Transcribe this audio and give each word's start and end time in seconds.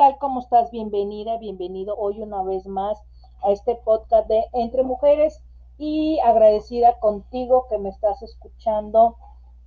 tal? 0.00 0.16
¿Cómo 0.16 0.40
estás? 0.40 0.70
Bienvenida, 0.70 1.36
bienvenido 1.36 1.94
hoy 1.94 2.22
una 2.22 2.42
vez 2.42 2.66
más 2.66 2.98
a 3.42 3.50
este 3.50 3.74
podcast 3.74 4.26
de 4.28 4.46
Entre 4.54 4.82
Mujeres 4.82 5.44
y 5.76 6.18
agradecida 6.20 6.98
contigo 7.00 7.66
que 7.68 7.76
me 7.76 7.90
estás 7.90 8.22
escuchando 8.22 9.18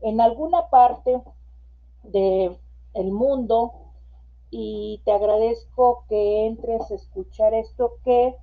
en 0.02 0.20
alguna 0.20 0.72
parte 0.72 1.22
del 2.02 2.58
el 2.96 3.12
mundo 3.12 3.74
y 4.50 5.04
te 5.06 5.12
agradezco 5.12 6.04
que 6.10 6.48
entres 6.48 6.90
a 6.90 6.96
escuchar 6.96 7.54
esto 7.54 7.92
que 8.04 8.36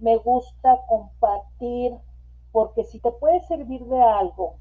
me 0.00 0.18
gusta 0.18 0.84
compartir 0.86 1.96
porque 2.52 2.84
si 2.84 3.00
te 3.00 3.10
puede 3.10 3.40
servir 3.40 3.86
de 3.86 4.02
algo, 4.02 4.56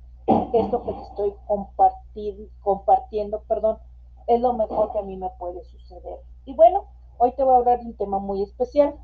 esto 0.54 0.86
que 0.86 0.94
te 0.94 1.02
estoy 1.02 1.34
compartir, 1.48 2.50
compartiendo, 2.62 3.42
perdón, 3.42 3.78
es 4.28 4.42
lo 4.42 4.54
mejor 4.54 4.92
que 4.92 5.00
a 5.00 5.04
mí 5.04 5.16
me 5.18 5.30
puede 5.40 5.64
suceder. 5.64 6.20
Y 6.46 6.54
bueno, 6.54 6.86
hoy 7.18 7.32
te 7.32 7.44
voy 7.44 7.56
a 7.56 7.58
hablar 7.58 7.80
de 7.80 7.88
un 7.88 7.98
tema 7.98 8.20
muy 8.20 8.44
especial. 8.44 8.96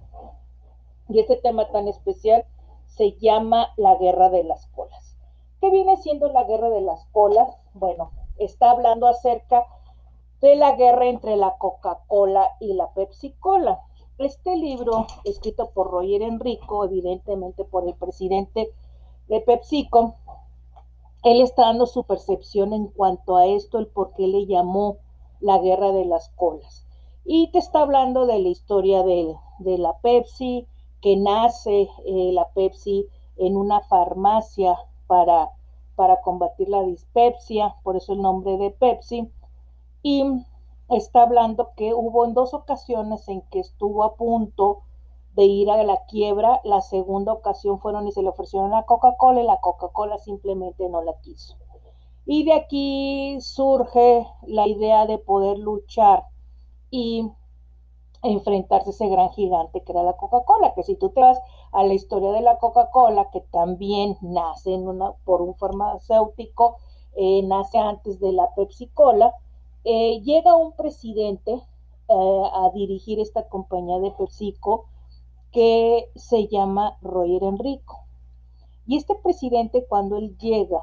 Y 1.10 1.20
este 1.20 1.38
tema 1.38 1.70
tan 1.72 1.88
especial 1.88 2.46
se 2.88 3.14
llama 3.14 3.70
la 3.78 3.96
guerra 3.96 4.30
de 4.30 4.44
las 4.44 4.68
colas. 4.68 5.18
¿Qué 5.60 5.70
viene 5.70 5.98
siendo 5.98 6.28
la 6.28 6.44
guerra 6.44 6.70
de 6.70 6.82
las 6.82 7.06
colas? 7.08 7.58
Bueno, 7.74 8.12
está 8.38 8.72
hablando 8.72 9.08
acerca 9.08 9.66
de 10.42 10.56
la 10.56 10.76
guerra 10.76 11.08
entre 11.08 11.38
la 11.38 11.58
Coca-Cola 11.58 12.50
y 12.60 12.74
la 12.74 12.94
Pepsi-Cola. 12.94 13.80
Este 14.18 14.56
libro, 14.58 15.08
escrito 15.24 15.72
por 15.72 15.90
Roger 15.90 16.22
Enrico, 16.22 16.86
evidentemente 16.86 17.64
por 17.64 17.88
el 17.88 17.96
presidente 17.96 18.70
de 19.28 19.40
PepsiCo, 19.40 20.16
él 21.24 21.42
está 21.42 21.64
dando 21.64 21.86
su 21.86 22.04
percepción 22.04 22.74
en 22.74 22.88
cuanto 22.88 23.38
a 23.38 23.46
esto, 23.46 23.80
el 23.80 23.88
por 23.88 24.14
qué 24.14 24.28
le 24.28 24.46
llamó 24.46 24.98
la 25.44 25.60
guerra 25.60 25.92
de 25.92 26.06
las 26.06 26.30
colas. 26.30 26.88
Y 27.26 27.52
te 27.52 27.60
está 27.60 27.82
hablando 27.82 28.26
de 28.26 28.40
la 28.40 28.48
historia 28.48 29.04
de, 29.04 29.36
de 29.60 29.78
la 29.78 29.98
Pepsi, 30.00 30.68
que 31.02 31.18
nace 31.18 31.90
eh, 32.06 32.32
la 32.32 32.50
Pepsi 32.54 33.08
en 33.36 33.58
una 33.58 33.82
farmacia 33.82 34.78
para, 35.08 35.52
para 35.96 36.22
combatir 36.22 36.70
la 36.70 36.82
dispepsia, 36.84 37.76
por 37.84 37.98
eso 37.98 38.14
el 38.14 38.22
nombre 38.22 38.58
de 38.58 38.72
Pepsi. 38.72 39.30
Y 40.02 40.24
está 40.90 41.24
hablando 41.24 41.72
que 41.76 41.94
hubo 41.94 42.26
en 42.26 42.34
dos 42.34 42.54
ocasiones 42.54 43.28
en 43.28 43.42
que 43.50 43.60
estuvo 43.60 44.04
a 44.04 44.16
punto 44.16 44.84
de 45.36 45.44
ir 45.44 45.70
a 45.70 45.84
la 45.84 46.06
quiebra. 46.06 46.62
La 46.64 46.82
segunda 46.82 47.34
ocasión 47.34 47.80
fueron 47.80 48.08
y 48.08 48.12
se 48.14 48.22
le 48.22 48.30
ofrecieron 48.30 48.74
a 48.74 48.84
Coca-Cola 48.84 49.42
y 49.42 49.46
la 49.46 49.60
Coca-Cola 49.60 50.18
simplemente 50.20 50.88
no 50.88 51.02
la 51.02 51.20
quiso. 51.20 51.58
Y 52.26 52.46
de 52.46 52.54
aquí 52.54 53.38
surge 53.42 54.26
la 54.48 54.68
idea 54.68 55.06
de 55.06 55.18
poder 55.18 55.58
luchar 55.60 56.24
y 56.90 57.30
enfrentarse 58.24 58.90
a 58.90 58.94
ese 58.94 59.10
gran 59.10 59.30
gigante 59.32 59.84
que 59.84 59.92
era 59.92 60.04
la 60.04 60.16
Coca-Cola, 60.16 60.74
que 60.74 60.84
si 60.84 60.96
tú 60.96 61.10
te 61.10 61.20
vas 61.20 61.38
a 61.74 61.84
la 61.84 61.94
historia 61.94 62.32
de 62.32 62.42
la 62.42 62.58
Coca-Cola, 62.58 63.30
que 63.32 63.42
también 63.42 64.18
nace 64.22 64.74
en 64.74 64.88
una, 64.88 65.12
por 65.26 65.42
un 65.42 65.56
farmacéutico, 65.56 66.78
eh, 67.16 67.44
nace 67.44 67.78
antes 67.78 68.20
de 68.20 68.32
la 68.32 68.54
Pepsi-Cola, 68.56 69.34
eh, 69.84 70.22
llega 70.22 70.56
un 70.56 70.74
presidente 70.74 71.52
eh, 71.52 72.44
a 72.54 72.70
dirigir 72.74 73.20
esta 73.20 73.48
compañía 73.50 74.00
de 74.00 74.12
PepsiCo 74.12 74.86
que 75.52 76.10
se 76.16 76.48
llama 76.48 76.98
Roger 77.02 77.44
Enrico. 77.44 78.00
Y 78.86 78.98
este 78.98 79.16
presidente 79.16 79.86
cuando 79.88 80.18
él 80.18 80.38
llega 80.38 80.82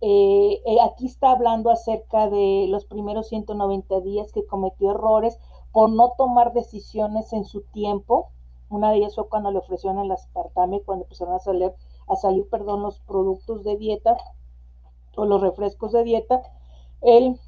eh, 0.00 0.62
eh, 0.66 0.76
aquí 0.82 1.06
está 1.06 1.30
hablando 1.30 1.70
acerca 1.70 2.28
de 2.28 2.66
los 2.68 2.84
primeros 2.84 3.28
190 3.28 4.00
días 4.00 4.30
que 4.32 4.46
cometió 4.46 4.90
errores 4.90 5.38
por 5.72 5.90
no 5.90 6.12
tomar 6.18 6.52
decisiones 6.52 7.32
en 7.32 7.44
su 7.44 7.62
tiempo. 7.62 8.30
Una 8.68 8.90
de 8.90 8.98
ellas 8.98 9.14
fue 9.14 9.28
cuando 9.28 9.50
le 9.50 9.58
ofrecieron 9.58 9.98
el 9.98 10.10
aspartame, 10.10 10.82
cuando 10.82 11.04
empezaron 11.04 11.34
a 11.34 11.38
salir, 11.38 11.72
a 12.08 12.16
salir 12.16 12.48
perdón, 12.50 12.82
los 12.82 13.00
productos 13.00 13.64
de 13.64 13.76
dieta 13.76 14.16
o 15.16 15.24
los 15.24 15.40
refrescos 15.40 15.92
de 15.92 16.04
dieta. 16.04 16.42
Él 17.00 17.38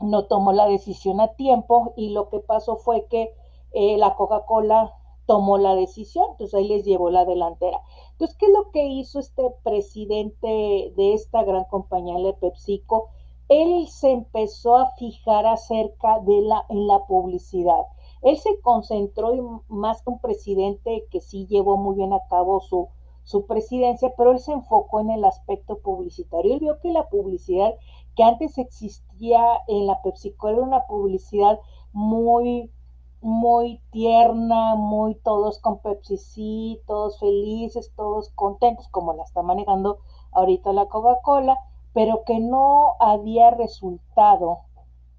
no 0.00 0.26
tomó 0.26 0.52
la 0.52 0.66
decisión 0.66 1.20
a 1.20 1.34
tiempo 1.34 1.92
y 1.96 2.10
lo 2.10 2.28
que 2.28 2.40
pasó 2.40 2.76
fue 2.76 3.06
que 3.06 3.34
eh, 3.72 3.96
la 3.98 4.14
Coca-Cola 4.16 4.94
tomó 5.28 5.58
la 5.58 5.74
decisión, 5.74 6.24
entonces 6.30 6.54
ahí 6.54 6.68
les 6.68 6.86
llevó 6.86 7.10
la 7.10 7.26
delantera. 7.26 7.82
Entonces, 8.12 8.34
¿qué 8.38 8.46
es 8.46 8.52
lo 8.52 8.70
que 8.70 8.86
hizo 8.86 9.20
este 9.20 9.42
presidente 9.62 10.48
de 10.96 11.12
esta 11.12 11.44
gran 11.44 11.64
compañía, 11.64 12.16
de 12.16 12.32
PepsiCo? 12.32 13.10
Él 13.50 13.88
se 13.88 14.10
empezó 14.10 14.76
a 14.78 14.90
fijar 14.92 15.46
acerca 15.46 16.20
de 16.20 16.40
la, 16.40 16.64
en 16.70 16.86
la 16.86 17.04
publicidad. 17.06 17.82
Él 18.22 18.38
se 18.38 18.58
concentró 18.62 19.62
más 19.68 20.00
que 20.00 20.10
un 20.10 20.18
presidente 20.18 21.06
que 21.10 21.20
sí 21.20 21.46
llevó 21.46 21.76
muy 21.76 21.96
bien 21.96 22.14
a 22.14 22.26
cabo 22.30 22.60
su, 22.60 22.88
su 23.22 23.44
presidencia, 23.44 24.14
pero 24.16 24.32
él 24.32 24.38
se 24.38 24.52
enfocó 24.52 25.00
en 25.00 25.10
el 25.10 25.26
aspecto 25.26 25.78
publicitario. 25.80 26.54
Él 26.54 26.60
vio 26.60 26.80
que 26.80 26.90
la 26.90 27.06
publicidad 27.10 27.74
que 28.16 28.22
antes 28.22 28.56
existía 28.56 29.42
en 29.68 29.86
la 29.86 30.00
PepsiCo 30.00 30.48
era 30.48 30.62
una 30.62 30.86
publicidad 30.86 31.60
muy 31.92 32.72
muy 33.20 33.80
tierna, 33.90 34.74
muy 34.74 35.14
todos 35.16 35.58
con 35.58 35.78
Pepsi, 35.78 36.16
sí, 36.16 36.80
todos 36.86 37.18
felices, 37.18 37.92
todos 37.96 38.30
contentos, 38.30 38.88
como 38.88 39.12
la 39.12 39.24
está 39.24 39.42
manejando 39.42 39.98
ahorita 40.32 40.72
la 40.72 40.86
Coca-Cola, 40.86 41.58
pero 41.92 42.24
que 42.24 42.38
no 42.38 42.94
había 43.00 43.50
resultado 43.50 44.60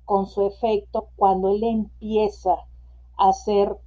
con 0.05 0.27
su 0.27 0.45
efecto 0.45 1.09
cuando 1.15 1.49
él 1.49 1.63
empieza 1.63 2.53
a 3.17 3.29
hacer 3.29 3.77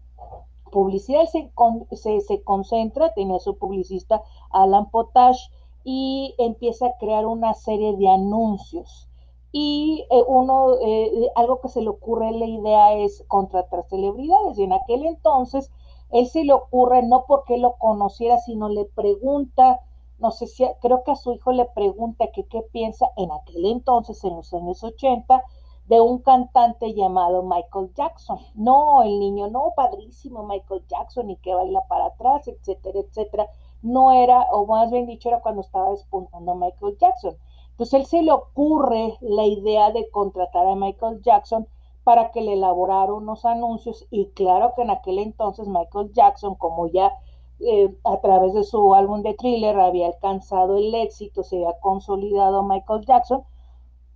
publicidad, 0.70 1.24
se, 1.26 1.50
se, 1.92 2.20
se 2.20 2.42
concentra, 2.42 3.12
tenía 3.14 3.38
su 3.38 3.56
publicista 3.58 4.22
Alan 4.50 4.90
Potash 4.90 5.48
y 5.84 6.34
empieza 6.38 6.86
a 6.86 6.98
crear 6.98 7.26
una 7.26 7.54
serie 7.54 7.96
de 7.96 8.08
anuncios 8.08 9.08
y 9.52 10.06
eh, 10.10 10.22
uno, 10.26 10.78
eh, 10.80 11.30
algo 11.34 11.60
que 11.60 11.68
se 11.68 11.82
le 11.82 11.90
ocurre 11.90 12.32
la 12.32 12.46
idea 12.46 12.94
es 12.94 13.22
contratar 13.28 13.84
celebridades. 13.84 14.58
Y 14.58 14.64
en 14.64 14.72
aquel 14.72 15.04
entonces, 15.04 15.70
él 16.10 16.26
se 16.26 16.44
le 16.44 16.54
ocurre 16.54 17.02
no 17.02 17.26
porque 17.26 17.58
lo 17.58 17.74
conociera, 17.76 18.38
sino 18.38 18.70
le 18.70 18.86
pregunta, 18.86 19.80
no 20.18 20.30
sé 20.30 20.46
si, 20.46 20.64
creo 20.80 21.04
que 21.04 21.12
a 21.12 21.16
su 21.16 21.32
hijo 21.34 21.52
le 21.52 21.66
pregunta 21.66 22.28
que 22.32 22.44
qué 22.44 22.62
piensa 22.72 23.10
en 23.16 23.30
aquel 23.30 23.66
entonces, 23.66 24.24
en 24.24 24.36
los 24.36 24.52
años 24.54 24.82
80, 24.82 25.42
de 25.86 26.00
un 26.00 26.20
cantante 26.20 26.94
llamado 26.94 27.42
Michael 27.42 27.92
Jackson. 27.94 28.38
No, 28.54 29.02
el 29.02 29.18
niño, 29.20 29.48
no, 29.48 29.72
padrísimo 29.76 30.44
Michael 30.44 30.84
Jackson 30.88 31.28
y 31.28 31.36
que 31.36 31.54
baila 31.54 31.82
para 31.88 32.06
atrás, 32.06 32.48
etcétera, 32.48 33.00
etcétera. 33.00 33.48
No 33.82 34.12
era, 34.12 34.42
o 34.52 34.64
más 34.64 34.90
bien 34.90 35.06
dicho, 35.06 35.28
era 35.28 35.40
cuando 35.40 35.60
estaba 35.60 35.90
despuntando 35.90 36.54
Michael 36.54 36.96
Jackson. 36.98 37.36
Entonces 37.72 38.00
él 38.00 38.06
se 38.06 38.22
le 38.22 38.32
ocurre 38.32 39.16
la 39.20 39.44
idea 39.44 39.90
de 39.90 40.08
contratar 40.10 40.66
a 40.66 40.76
Michael 40.76 41.20
Jackson 41.22 41.66
para 42.04 42.30
que 42.30 42.40
le 42.40 42.54
elaborara 42.54 43.12
unos 43.12 43.44
anuncios 43.44 44.06
y 44.10 44.26
claro 44.30 44.72
que 44.74 44.82
en 44.82 44.90
aquel 44.90 45.18
entonces 45.18 45.68
Michael 45.68 46.12
Jackson, 46.12 46.54
como 46.56 46.86
ya 46.88 47.12
eh, 47.60 47.96
a 48.04 48.20
través 48.20 48.54
de 48.54 48.64
su 48.64 48.94
álbum 48.94 49.22
de 49.22 49.34
thriller 49.34 49.78
había 49.78 50.08
alcanzado 50.08 50.76
el 50.76 50.94
éxito, 50.94 51.44
se 51.44 51.56
había 51.56 51.78
consolidado 51.80 52.62
Michael 52.64 53.04
Jackson, 53.06 53.44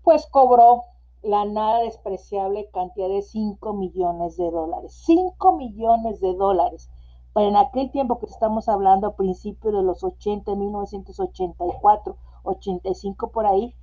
pues 0.03 0.27
cobró 0.27 0.85
la 1.23 1.45
nada 1.45 1.81
despreciable 1.81 2.69
cantidad 2.73 3.09
de 3.09 3.23
5 3.23 3.73
millones 3.73 4.37
de 4.37 4.51
dólares. 4.51 4.93
5 5.05 5.57
millones 5.57 6.21
de 6.21 6.35
dólares. 6.35 6.91
Pero 7.35 7.49
en 7.49 7.57
aquel 7.57 7.91
tiempo 7.91 8.19
que 8.19 8.27
estamos 8.27 8.69
hablando 8.69 9.09
a 9.09 9.17
principios 9.17 9.75
de 9.75 9.83
los 9.83 10.03
80, 10.03 10.55
1984, 10.55 12.17
85 12.47 13.31
por 13.31 13.47
ahí, 13.47 13.75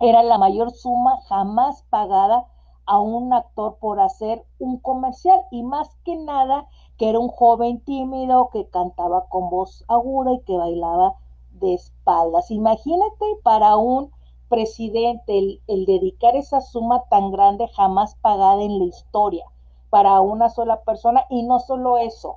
era 0.00 0.22
la 0.22 0.38
mayor 0.38 0.72
suma 0.72 1.20
jamás 1.28 1.84
pagada 1.90 2.46
a 2.86 3.00
un 3.00 3.32
actor 3.32 3.76
por 3.78 4.00
hacer 4.00 4.44
un 4.58 4.78
comercial 4.78 5.40
y 5.50 5.62
más 5.62 5.88
que 6.04 6.16
nada 6.16 6.66
que 6.98 7.08
era 7.08 7.18
un 7.18 7.28
joven 7.28 7.80
tímido 7.84 8.50
que 8.50 8.68
cantaba 8.68 9.28
con 9.28 9.50
voz 9.50 9.84
aguda 9.88 10.32
y 10.32 10.40
que 10.40 10.56
bailaba 10.56 11.14
de 11.52 11.74
espaldas. 11.74 12.50
Imagínate 12.50 13.26
para 13.42 13.76
un 13.76 14.10
presidente 14.48 15.60
el, 15.66 15.86
dedicar 15.86 16.36
esa 16.36 16.60
suma 16.60 17.04
tan 17.08 17.30
grande 17.30 17.68
jamás 17.68 18.16
pagada 18.16 18.62
en 18.62 18.78
la 18.78 18.84
historia 18.84 19.46
para 19.88 20.20
una 20.20 20.48
sola 20.48 20.82
persona 20.82 21.24
y 21.30 21.42
no 21.42 21.58
solo 21.60 21.98
eso, 21.98 22.36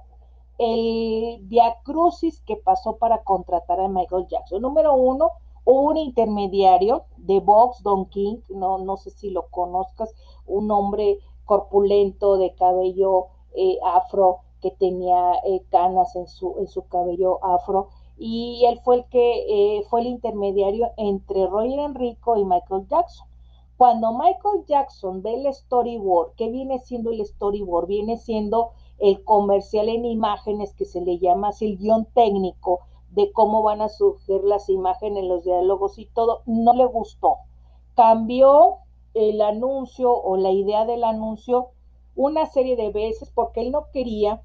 el 0.57 1.39
viacrucis 1.43 2.41
que 2.41 2.55
pasó 2.55 2.97
para 2.97 3.23
contratar 3.23 3.79
a 3.79 3.87
Michael 3.87 4.27
Jackson. 4.27 4.61
Número 4.61 4.93
uno, 4.93 5.31
un 5.65 5.97
intermediario 5.97 7.05
de 7.17 7.39
Vox, 7.39 7.81
Don 7.83 8.05
King, 8.05 8.37
no, 8.49 8.77
no 8.77 8.97
sé 8.97 9.09
si 9.09 9.31
lo 9.31 9.47
conozcas, 9.47 10.13
un 10.45 10.69
hombre 10.71 11.19
corpulento 11.43 12.37
de 12.37 12.53
cabello 12.53 13.27
eh, 13.55 13.77
afro 13.83 14.39
que 14.61 14.71
tenía 14.71 15.33
eh, 15.45 15.63
canas 15.69 16.15
en 16.15 16.27
su, 16.27 16.55
en 16.59 16.67
su 16.67 16.87
cabello 16.87 17.43
afro 17.43 17.89
y 18.17 18.63
él 18.65 18.79
fue 18.83 18.97
el 18.97 19.05
que 19.05 19.77
eh, 19.77 19.83
fue 19.89 20.01
el 20.01 20.07
intermediario 20.07 20.91
entre 20.97 21.47
Roger 21.47 21.79
Enrico 21.79 22.37
y 22.37 22.45
Michael 22.45 22.87
Jackson. 22.87 23.27
Cuando 23.77 24.13
Michael 24.13 24.65
Jackson 24.67 25.21
ve 25.21 25.33
el 25.33 25.53
storyboard, 25.53 26.35
¿qué 26.37 26.49
viene 26.49 26.79
siendo 26.79 27.11
el 27.11 27.25
storyboard? 27.25 27.87
Viene 27.87 28.17
siendo 28.17 28.71
el 28.99 29.21
comercial 29.25 29.89
en 29.89 30.05
imágenes 30.05 30.73
que 30.73 30.85
se 30.85 31.01
le 31.01 31.19
llama 31.19 31.49
así 31.49 31.65
el 31.65 31.77
guion 31.77 32.05
técnico 32.13 32.79
de 33.15 33.31
cómo 33.31 33.63
van 33.63 33.81
a 33.81 33.89
surgir 33.89 34.43
las 34.43 34.69
imágenes, 34.69 35.23
los 35.23 35.45
diálogos 35.45 35.97
y 35.97 36.05
todo, 36.07 36.41
no 36.45 36.73
le 36.73 36.85
gustó. 36.85 37.37
Cambió 37.95 38.79
el 39.13 39.41
anuncio 39.41 40.11
o 40.11 40.35
la 40.35 40.51
idea 40.51 40.85
del 40.85 41.03
anuncio 41.05 41.69
una 42.15 42.45
serie 42.45 42.75
de 42.75 42.91
veces 42.91 43.31
porque 43.33 43.61
él 43.61 43.71
no 43.71 43.87
quería 43.91 44.41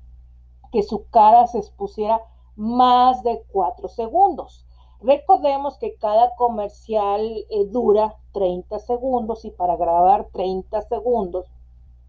que 0.72 0.84
su 0.84 1.08
cara 1.10 1.48
se 1.48 1.58
expusiera 1.58 2.20
más 2.54 3.24
de 3.24 3.42
cuatro 3.50 3.88
segundos. 3.88 4.64
Recordemos 5.00 5.78
que 5.78 5.96
cada 5.96 6.34
comercial 6.36 7.20
eh, 7.50 7.66
dura 7.66 8.16
30 8.32 8.78
segundos 8.78 9.44
y 9.44 9.50
para 9.50 9.76
grabar 9.76 10.28
30 10.32 10.82
segundos 10.82 11.46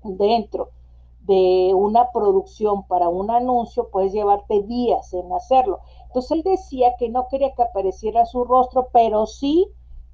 dentro 0.04 0.70
de 1.26 1.74
una 1.76 2.12
producción 2.12 2.84
para 2.88 3.10
un 3.10 3.30
anuncio 3.30 3.90
puedes 3.92 4.12
llevarte 4.12 4.64
días 4.64 5.14
en 5.14 5.32
hacerlo. 5.34 5.80
Entonces 6.08 6.32
él 6.32 6.44
decía 6.44 6.96
que 6.98 7.10
no 7.10 7.28
quería 7.28 7.54
que 7.54 7.64
apareciera 7.64 8.26
su 8.26 8.44
rostro, 8.44 8.90
pero 8.92 9.28
sí 9.28 9.68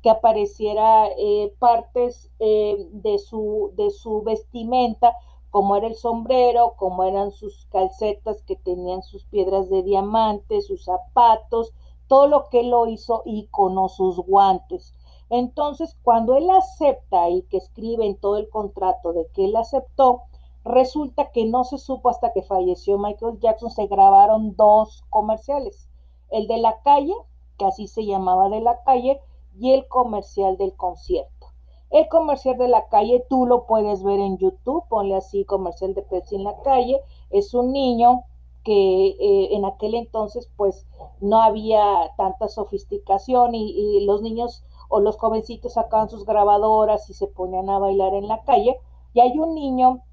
que 0.04 0.09
apareciera 0.09 1.07
eh, 1.18 1.54
partes 1.59 2.30
eh, 2.39 2.88
de, 2.92 3.18
su, 3.18 3.71
de 3.75 3.89
su 3.89 4.21
vestimenta, 4.21 5.15
como 5.50 5.75
era 5.75 5.88
el 5.88 5.95
sombrero, 5.95 6.74
como 6.77 7.04
eran 7.04 7.31
sus 7.31 7.65
calcetas 7.71 8.44
que 8.44 8.56
tenían 8.56 9.01
sus 9.01 9.25
piedras 9.25 9.69
de 9.69 9.81
diamante, 9.81 10.62
sus 10.62 10.83
zapatos, 10.83 11.74
todo 12.07 12.27
lo 12.27 12.50
que 12.50 12.59
él 12.59 12.69
lo 12.69 12.88
hizo 12.88 13.24
y 13.25 13.48
con 13.48 13.89
sus 13.89 14.18
guantes. 14.18 14.94
Entonces, 15.30 15.98
cuando 16.04 16.36
él 16.36 16.50
acepta 16.50 17.30
y 17.30 17.42
que 17.44 17.57
escribe 17.57 18.06
en 18.06 18.18
todo 18.18 18.38
el 18.38 18.50
contrato 18.50 19.13
de 19.13 19.27
que 19.33 19.45
él 19.45 19.56
aceptó, 19.56 20.24
resulta 20.68 21.31
que 21.31 21.46
no 21.46 21.64
se 21.64 21.78
supo 21.78 22.10
hasta 22.10 22.31
que 22.34 22.44
falleció 22.44 22.98
Michael 22.98 23.40
Jackson, 23.40 23.72
se 23.72 23.88
grabaron 23.88 24.56
dos 24.56 25.04
comerciales, 25.10 25.90
el 26.30 26.48
de 26.48 26.58
la 26.58 26.81
calle, 26.81 27.14
que 27.58 27.66
así 27.66 27.88
se 27.88 28.06
llamaba 28.06 28.50
de 28.50 28.62
la 28.62 28.81
calle, 28.84 29.19
y 29.60 29.74
el 29.74 29.88
comercial 29.88 30.58
del 30.58 30.75
concierto. 30.75 31.48
El 31.90 32.08
comercial 32.10 32.58
de 32.58 32.68
la 32.68 32.88
calle 32.90 33.25
tú 33.30 33.46
lo 33.46 33.66
puedes 33.66 34.04
ver 34.04 34.19
en 34.19 34.38
YouTube, 34.38 34.84
ponle 34.90 35.16
así 35.16 35.46
comercial 35.46 35.94
de 35.94 36.02
Pepsi 36.02 36.36
en 36.36 36.44
la 36.44 36.62
calle, 36.62 37.02
es 37.30 37.54
un 37.54 37.72
niño 37.72 38.24
que 38.64 39.08
eh, 39.08 39.56
en 39.56 39.64
aquel 39.64 39.96
entonces 39.96 40.50
pues 40.58 40.86
no 41.22 41.42
había 41.42 42.14
tanta 42.18 42.50
sofisticación 42.50 43.56
y, 43.56 43.72
y, 43.72 44.06
los 44.06 44.22
niños 44.22 44.66
o 44.90 45.00
los 45.00 45.18
jovencitos 45.18 45.74
sacaban 45.74 46.10
sus 46.10 46.25
grabadoras 46.25 47.10
y 47.10 47.14
se 47.14 47.28
ponían 47.28 47.69
a 47.69 47.80
bailar 47.80 48.14
en 48.14 48.28
la 48.28 48.44
calle 48.44 48.78
y 49.14 49.22
hay 49.22 49.40
un 49.40 49.56
niño 49.56 50.04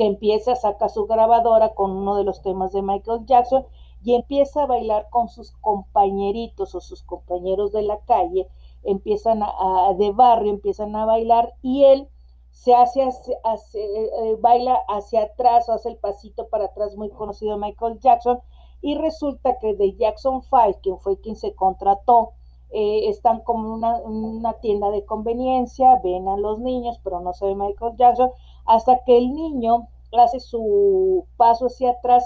que 0.00 0.06
empieza 0.06 0.52
a 0.52 0.56
sacar 0.56 0.88
su 0.88 1.04
grabadora 1.04 1.74
con 1.74 1.90
uno 1.90 2.16
de 2.16 2.24
los 2.24 2.40
temas 2.40 2.72
de 2.72 2.80
Michael 2.80 3.26
Jackson 3.26 3.66
y 4.02 4.14
empieza 4.14 4.62
a 4.62 4.66
bailar 4.66 5.10
con 5.10 5.28
sus 5.28 5.50
compañeritos 5.60 6.74
o 6.74 6.80
sus 6.80 7.02
compañeros 7.02 7.70
de 7.72 7.82
la 7.82 7.98
calle, 8.06 8.48
empiezan 8.82 9.42
a, 9.42 9.92
de 9.98 10.10
barrio, 10.12 10.52
empiezan 10.52 10.96
a 10.96 11.04
bailar 11.04 11.52
y 11.60 11.84
él 11.84 12.08
se 12.50 12.72
hace, 12.72 13.02
hace, 13.02 13.36
hace 13.44 13.78
eh, 13.78 14.36
baila 14.40 14.78
hacia 14.88 15.24
atrás 15.24 15.68
o 15.68 15.74
hace 15.74 15.90
el 15.90 15.98
pasito 15.98 16.48
para 16.48 16.64
atrás 16.64 16.96
muy 16.96 17.10
conocido 17.10 17.58
Michael 17.58 17.98
Jackson 18.00 18.40
y 18.80 18.94
resulta 18.94 19.58
que 19.58 19.74
de 19.74 19.96
Jackson 19.96 20.40
5, 20.40 20.78
quien 20.82 20.98
fue 20.98 21.20
quien 21.20 21.36
se 21.36 21.54
contrató, 21.54 22.30
eh, 22.70 23.10
están 23.10 23.40
como 23.40 23.74
una, 23.74 23.96
una, 23.98 24.54
tienda 24.54 24.90
de 24.90 25.04
conveniencia, 25.04 26.00
ven 26.02 26.26
a 26.26 26.38
los 26.38 26.58
niños, 26.58 26.98
pero 27.04 27.20
no 27.20 27.34
se 27.34 27.44
ve 27.44 27.54
Michael 27.54 27.96
Jackson, 27.96 28.30
hasta 28.70 29.02
que 29.04 29.18
el 29.18 29.34
niño 29.34 29.88
hace 30.12 30.38
su 30.38 31.26
paso 31.36 31.66
hacia 31.66 31.90
atrás, 31.90 32.24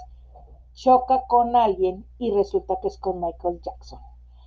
choca 0.74 1.22
con 1.26 1.56
alguien 1.56 2.04
y 2.18 2.32
resulta 2.32 2.76
que 2.82 2.88
es 2.88 2.98
con 2.98 3.18
Michael 3.18 3.62
Jackson. 3.62 3.98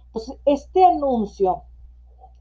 Entonces, 0.06 0.38
este 0.46 0.86
anuncio, 0.86 1.64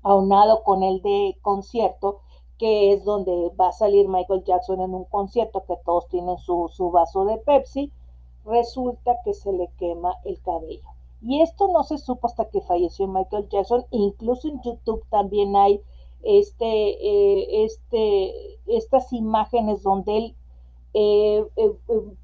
aunado 0.02 0.62
con 0.62 0.82
el 0.82 1.00
de 1.00 1.38
concierto, 1.40 2.20
que 2.58 2.92
es 2.92 3.04
donde 3.06 3.50
va 3.58 3.68
a 3.68 3.72
salir 3.72 4.08
Michael 4.08 4.44
Jackson 4.44 4.82
en 4.82 4.92
un 4.92 5.04
concierto, 5.04 5.64
que 5.64 5.78
todos 5.86 6.06
tienen 6.08 6.36
su, 6.36 6.68
su 6.68 6.90
vaso 6.90 7.24
de 7.24 7.38
Pepsi, 7.38 7.90
resulta 8.44 9.16
que 9.24 9.32
se 9.32 9.54
le 9.54 9.68
quema 9.78 10.16
el 10.24 10.38
cabello. 10.42 10.90
Y 11.22 11.40
esto 11.40 11.68
no 11.68 11.82
se 11.82 11.96
supo 11.96 12.26
hasta 12.26 12.50
que 12.50 12.60
falleció 12.60 13.06
Michael 13.06 13.48
Jackson, 13.48 13.86
incluso 13.90 14.48
en 14.48 14.60
YouTube 14.60 15.02
también 15.08 15.56
hay 15.56 15.80
este, 16.26 16.66
eh, 16.66 17.64
este, 17.64 18.58
estas 18.66 19.12
imágenes 19.12 19.82
donde 19.82 20.18
él 20.18 20.36
eh, 20.98 21.44
eh, 21.56 21.72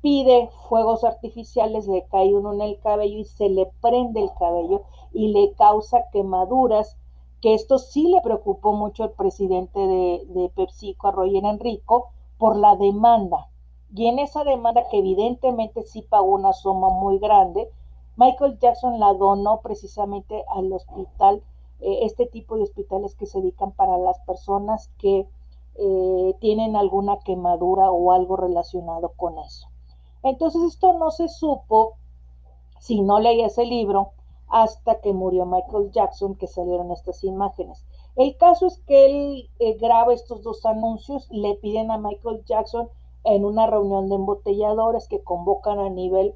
pide 0.01 0.49
fuegos 0.69 1.05
artificiales, 1.05 1.87
le 1.87 2.07
cae 2.11 2.35
uno 2.35 2.55
en 2.55 2.63
el 2.63 2.81
cabello 2.81 3.19
y 3.19 3.25
se 3.27 3.49
le 3.49 3.71
prende 3.81 4.23
el 4.23 4.31
cabello 4.39 4.83
y 5.13 5.29
le 5.29 5.53
causa 5.53 6.09
quemaduras, 6.11 6.97
que 7.43 7.55
esto 7.55 7.79
sí 7.79 8.09
le 8.09 8.23
preocupó 8.23 8.73
mucho 8.73 9.05
al 9.05 9.13
presidente 9.13 9.79
de, 9.79 10.51
PepsiCo, 10.57 11.09
a 11.09 11.11
Roger 11.11 11.45
Enrico, 11.45 12.09
por 12.39 12.57
la 12.57 12.77
demanda. 12.77 13.51
Y 13.95 14.07
en 14.07 14.19
esa 14.19 14.43
demanda, 14.43 14.89
que 14.89 14.99
evidentemente 14.99 15.83
sí 15.83 16.03
pagó 16.03 16.33
una 16.33 16.55
suma 16.55 16.89
muy 16.89 17.19
grande, 17.19 17.69
Michael 18.17 18.59
Jackson 18.59 18.99
la 18.99 19.13
donó 19.13 19.61
precisamente 19.61 20.45
al 20.49 20.73
hospital, 20.73 21.43
eh, 21.83 22.05
este 22.05 22.27
tipo 22.27 22.57
de 22.57 22.63
hospitales 22.63 23.15
que 23.17 23.27
se 23.27 23.41
dedican 23.41 23.73
para 23.73 23.99
las 23.99 24.19
personas 24.21 24.89
que 24.99 25.27
eh, 25.75 26.35
tienen 26.41 26.77
alguna 26.77 27.19
quemadura 27.21 27.91
o 27.91 28.13
algo 28.13 28.37
relacionado 28.37 29.13
con 29.17 29.39
eso. 29.39 29.69
Entonces 30.23 30.63
esto 30.63 30.93
no 30.93 31.11
se 31.11 31.29
supo 31.29 31.95
si 32.79 33.01
no 33.01 33.19
leía 33.19 33.47
ese 33.47 33.65
libro 33.65 34.13
hasta 34.49 35.01
que 35.01 35.13
murió 35.13 35.47
Michael 35.47 35.91
Jackson 35.91 36.37
que 36.37 36.47
salieron 36.47 36.93
estas 36.93 37.25
imágenes. 37.25 37.85
El 38.17 38.37
caso 38.37 38.67
es 38.67 38.79
que 38.87 39.07
él 39.07 39.51
eh, 39.59 39.79
graba 39.79 40.13
estos 40.13 40.43
dos 40.43 40.65
anuncios, 40.67 41.29
le 41.31 41.55
piden 41.57 41.91
a 41.91 41.99
Michael 41.99 42.45
Jackson 42.45 42.89
en 43.25 43.45
una 43.45 43.67
reunión 43.67 44.09
de 44.09 44.17
embotelladores 44.17 45.09
que 45.09 45.23
convocan 45.23 45.79
a 45.79 45.89
nivel 45.89 46.35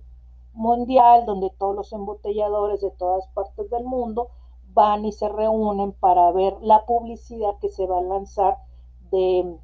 mundial, 0.54 1.26
donde 1.26 1.50
todos 1.50 1.76
los 1.76 1.93
embotelladores 1.93 2.81
de 2.81 2.90
todas 2.90 3.28
partes 3.28 3.69
del 3.70 3.84
mundo 3.84 4.28
van 4.76 5.06
y 5.06 5.12
se 5.12 5.28
reúnen 5.28 5.93
para 5.93 6.31
ver 6.32 6.56
la 6.61 6.84
publicidad 6.84 7.58
que 7.61 7.70
se 7.70 7.87
va 7.87 7.99
a 7.99 8.02
lanzar 8.02 8.58
de, 9.11 9.58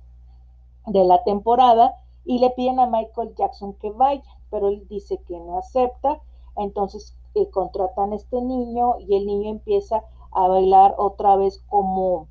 de 0.87 1.05
la 1.05 1.23
temporada 1.23 1.95
y 2.25 2.39
le 2.39 2.51
piden 2.51 2.81
a 2.81 2.87
Michael 2.87 3.35
Jackson 3.37 3.75
que 3.75 3.91
vaya, 3.91 4.25
pero 4.51 4.69
él 4.69 4.89
dice 4.89 5.19
que 5.29 5.39
no 5.39 5.59
acepta, 5.59 6.19
entonces 6.57 7.15
eh, 7.35 7.49
contratan 7.51 8.13
a 8.13 8.17
este 8.17 8.41
niño 8.41 8.99
y 9.01 9.17
el 9.17 9.27
niño 9.27 9.51
empieza 9.51 10.03
a 10.31 10.49
bailar 10.49 10.95
otra 10.97 11.37
vez 11.37 11.63
como, 11.69 12.29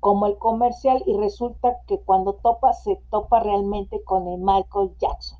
como 0.00 0.26
el 0.26 0.38
comercial 0.38 1.02
y 1.06 1.14
resulta 1.16 1.82
que 1.86 2.00
cuando 2.00 2.34
topa 2.34 2.72
se 2.72 2.96
topa 3.10 3.40
realmente 3.40 4.02
con 4.04 4.26
el 4.26 4.38
Michael 4.38 4.96
Jackson. 4.98 5.38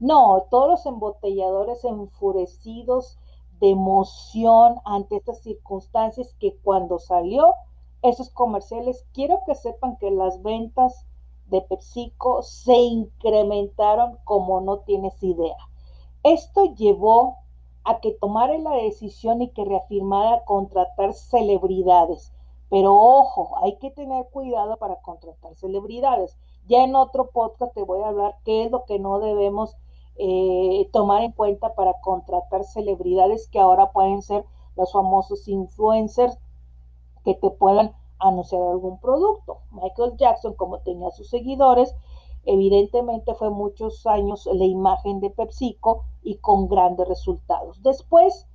No, 0.00 0.46
todos 0.50 0.68
los 0.68 0.86
embotelladores 0.86 1.84
enfurecidos 1.84 3.18
de 3.62 3.70
emoción 3.70 4.80
ante 4.84 5.14
estas 5.14 5.40
circunstancias 5.40 6.34
que 6.40 6.58
cuando 6.64 6.98
salió 6.98 7.54
esos 8.02 8.28
comerciales, 8.30 9.06
quiero 9.14 9.38
que 9.46 9.54
sepan 9.54 9.98
que 9.98 10.10
las 10.10 10.42
ventas 10.42 11.06
de 11.46 11.60
PepsiCo 11.60 12.42
se 12.42 12.74
incrementaron 12.74 14.18
como 14.24 14.60
no 14.60 14.80
tienes 14.80 15.22
idea. 15.22 15.56
Esto 16.24 16.74
llevó 16.74 17.36
a 17.84 18.00
que 18.00 18.10
tomara 18.10 18.58
la 18.58 18.74
decisión 18.74 19.42
y 19.42 19.50
que 19.50 19.64
reafirmara 19.64 20.44
contratar 20.44 21.12
celebridades. 21.12 22.32
Pero 22.68 22.96
ojo, 22.96 23.56
hay 23.62 23.76
que 23.76 23.92
tener 23.92 24.26
cuidado 24.30 24.76
para 24.78 24.96
contratar 25.02 25.54
celebridades. 25.54 26.36
Ya 26.66 26.82
en 26.82 26.96
otro 26.96 27.30
podcast 27.30 27.72
te 27.74 27.84
voy 27.84 28.02
a 28.02 28.08
hablar 28.08 28.38
qué 28.44 28.64
es 28.64 28.72
lo 28.72 28.86
que 28.86 28.98
no 28.98 29.20
debemos 29.20 29.76
eh, 30.16 30.88
tomar 30.92 31.22
en 31.22 31.32
cuenta 31.32 31.74
para 31.74 31.94
contratar 32.00 32.64
celebridades 32.64 33.48
que 33.48 33.58
ahora 33.58 33.92
pueden 33.92 34.22
ser 34.22 34.44
los 34.76 34.92
famosos 34.92 35.48
influencers 35.48 36.38
que 37.24 37.34
te 37.34 37.50
puedan 37.50 37.94
anunciar 38.18 38.62
algún 38.62 38.98
producto. 39.00 39.60
Michael 39.70 40.16
Jackson, 40.16 40.54
como 40.54 40.80
tenía 40.80 41.10
sus 41.10 41.28
seguidores, 41.28 41.94
evidentemente 42.44 43.34
fue 43.34 43.50
muchos 43.50 44.06
años 44.06 44.48
la 44.52 44.64
imagen 44.64 45.20
de 45.20 45.30
PepsiCo 45.30 46.04
y 46.22 46.36
con 46.36 46.68
grandes 46.68 47.08
resultados. 47.08 47.82
Después, 47.82 48.48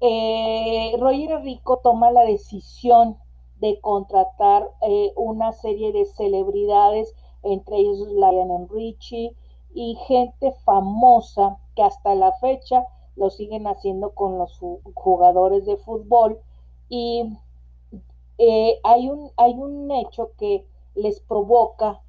eh, 0.00 0.96
Roger 0.98 1.42
Rico 1.42 1.80
toma 1.82 2.10
la 2.10 2.22
decisión 2.22 3.18
de 3.60 3.80
contratar 3.80 4.68
eh, 4.82 5.12
una 5.16 5.52
serie 5.52 5.92
de 5.92 6.04
celebridades, 6.06 7.14
entre 7.42 7.78
ellos 7.78 8.08
Lionel 8.08 8.68
Richie 8.68 9.36
y 9.74 9.96
gente 10.06 10.52
famosa 10.64 11.58
que 11.74 11.82
hasta 11.82 12.14
la 12.14 12.32
fecha 12.34 12.86
lo 13.16 13.30
siguen 13.30 13.66
haciendo 13.66 14.14
con 14.14 14.38
los 14.38 14.58
jugadores 14.94 15.66
de 15.66 15.76
fútbol 15.76 16.40
y 16.88 17.36
eh, 18.38 18.80
hay, 18.84 19.08
un, 19.08 19.30
hay 19.36 19.54
un 19.54 19.90
hecho 19.90 20.30
que 20.38 20.66
les 20.94 21.20
provoca 21.20 22.00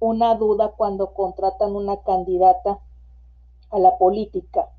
una 0.00 0.34
duda 0.34 0.72
cuando 0.76 1.14
contratan 1.14 1.74
una 1.74 2.02
candidata 2.02 2.78
a 3.70 3.78
la 3.78 3.96
política, 3.98 4.70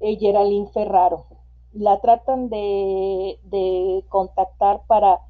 eh, 0.00 0.16
Geraldine 0.16 0.68
Ferraro. 0.68 1.24
La 1.72 2.00
tratan 2.00 2.48
de, 2.48 3.38
de 3.44 4.04
contactar 4.08 4.82
para 4.86 5.20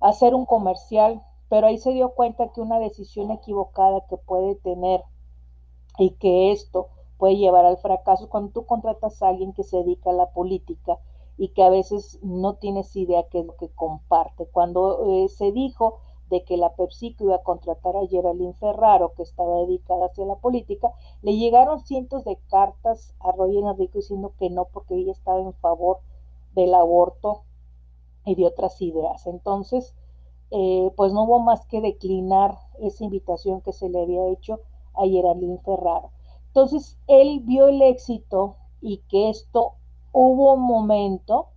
hacer 0.00 0.34
un 0.34 0.46
comercial, 0.46 1.22
pero 1.48 1.66
ahí 1.66 1.78
se 1.78 1.92
dio 1.92 2.10
cuenta 2.10 2.52
que 2.52 2.60
una 2.60 2.78
decisión 2.78 3.30
equivocada 3.30 4.06
que 4.08 4.16
puede 4.16 4.54
tener 4.56 5.02
y 5.98 6.10
que 6.12 6.52
esto 6.52 6.88
puede 7.18 7.36
llevar 7.36 7.64
al 7.64 7.78
fracaso 7.78 8.28
cuando 8.28 8.52
tú 8.52 8.66
contratas 8.66 9.22
a 9.22 9.28
alguien 9.28 9.52
que 9.52 9.64
se 9.64 9.78
dedica 9.78 10.10
a 10.10 10.14
la 10.14 10.30
política 10.30 10.98
y 11.38 11.48
que 11.48 11.62
a 11.62 11.70
veces 11.70 12.18
no 12.22 12.54
tienes 12.54 12.94
idea 12.96 13.28
qué 13.28 13.40
es 13.40 13.46
lo 13.46 13.56
que 13.56 13.68
comparte. 13.68 14.46
Cuando 14.46 15.24
eh, 15.24 15.28
se 15.28 15.52
dijo 15.52 15.98
de 16.30 16.44
que 16.44 16.56
la 16.56 16.74
PepsiCo 16.74 17.24
iba 17.24 17.36
a 17.36 17.42
contratar 17.42 17.96
a 17.96 18.06
Geraldine 18.06 18.54
Ferraro, 18.54 19.12
que 19.14 19.22
estaba 19.22 19.60
dedicada 19.60 20.06
hacia 20.06 20.24
la 20.26 20.36
política, 20.36 20.92
le 21.22 21.36
llegaron 21.36 21.80
cientos 21.80 22.24
de 22.24 22.36
cartas 22.48 23.14
a 23.20 23.32
Roger 23.32 23.64
Enrico 23.64 23.98
diciendo 23.98 24.32
que 24.38 24.50
no, 24.50 24.66
porque 24.66 24.94
ella 24.94 25.12
estaba 25.12 25.40
en 25.40 25.52
favor 25.54 26.00
del 26.54 26.74
aborto 26.74 27.42
y 28.24 28.34
de 28.34 28.46
otras 28.46 28.80
ideas. 28.82 29.26
Entonces, 29.26 29.94
eh, 30.50 30.90
pues 30.96 31.12
no 31.12 31.24
hubo 31.24 31.38
más 31.38 31.64
que 31.66 31.80
declinar 31.80 32.58
esa 32.80 33.04
invitación 33.04 33.60
que 33.60 33.72
se 33.72 33.88
le 33.88 34.02
había 34.02 34.26
hecho 34.28 34.60
a 34.96 35.06
Geraldine 35.06 35.58
Ferraro. 35.64 36.10
Entonces, 36.48 36.98
él 37.06 37.40
vio 37.44 37.68
el 37.68 37.82
éxito 37.82 38.56
y 38.80 38.98
que 39.08 39.30
esto 39.30 39.74
hubo 40.12 40.54
un 40.54 40.62
momento 40.62 41.48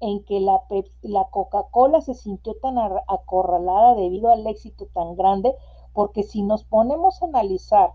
en 0.00 0.24
que 0.24 0.40
la, 0.40 0.62
la 1.02 1.24
Coca-Cola 1.30 2.00
se 2.00 2.14
sintió 2.14 2.54
tan 2.54 2.78
acorralada 2.78 3.94
debido 3.94 4.30
al 4.30 4.46
éxito 4.46 4.86
tan 4.92 5.16
grande, 5.16 5.54
porque 5.92 6.22
si 6.22 6.42
nos 6.42 6.64
ponemos 6.64 7.22
a 7.22 7.26
analizar, 7.26 7.94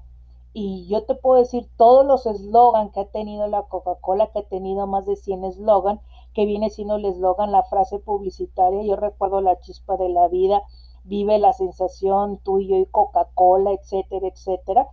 y 0.53 0.87
yo 0.87 1.05
te 1.05 1.15
puedo 1.15 1.39
decir 1.39 1.69
todos 1.77 2.05
los 2.05 2.25
eslogan 2.25 2.91
que 2.91 3.01
ha 3.01 3.05
tenido 3.05 3.47
la 3.47 3.63
Coca-Cola, 3.63 4.31
que 4.31 4.39
ha 4.39 4.43
tenido 4.43 4.85
más 4.85 5.05
de 5.05 5.15
100 5.15 5.45
eslogan, 5.45 6.01
que 6.33 6.45
viene 6.45 6.69
siendo 6.69 6.95
el 6.95 7.05
eslogan, 7.05 7.51
la 7.51 7.63
frase 7.63 7.99
publicitaria, 7.99 8.83
yo 8.83 8.95
recuerdo 8.95 9.41
la 9.41 9.59
chispa 9.59 9.97
de 9.97 10.09
la 10.09 10.27
vida, 10.27 10.61
vive 11.03 11.39
la 11.39 11.53
sensación, 11.53 12.37
tú 12.43 12.59
y 12.59 12.67
yo 12.67 12.77
y 12.77 12.85
Coca-Cola, 12.85 13.71
etcétera, 13.71 14.27
etcétera. 14.27 14.87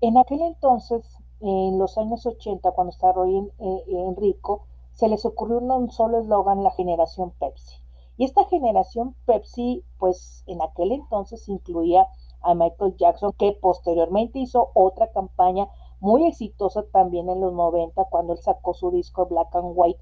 En 0.00 0.18
aquel 0.18 0.42
entonces, 0.42 1.16
en 1.40 1.78
los 1.78 1.98
años 1.98 2.26
80, 2.26 2.70
cuando 2.72 2.90
estaba 2.90 3.12
Roy 3.12 3.36
eh, 3.58 3.82
Enrico, 3.88 4.66
se 4.92 5.08
les 5.08 5.24
ocurrió 5.24 5.58
un 5.58 5.90
solo 5.90 6.20
eslogan, 6.20 6.64
la 6.64 6.70
generación 6.70 7.32
Pepsi. 7.38 7.76
Y 8.16 8.24
esta 8.24 8.44
generación 8.46 9.14
Pepsi, 9.26 9.84
pues 9.98 10.42
en 10.46 10.62
aquel 10.62 10.92
entonces 10.92 11.48
incluía 11.48 12.08
a 12.40 12.54
Michael 12.54 12.96
Jackson, 12.96 13.32
que 13.36 13.52
posteriormente 13.52 14.38
hizo 14.38 14.70
otra 14.74 15.10
campaña 15.10 15.68
muy 16.00 16.26
exitosa 16.26 16.84
también 16.92 17.28
en 17.28 17.40
los 17.40 17.52
90, 17.52 18.04
cuando 18.04 18.32
él 18.32 18.38
sacó 18.38 18.74
su 18.74 18.90
disco 18.90 19.26
Black 19.26 19.54
and 19.54 19.72
White, 19.74 20.00